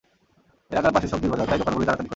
[0.71, 2.09] এলাকার পাশে সবজির বাজার, তাই দোকানগুলি তাড়াতাড়ি খোলে।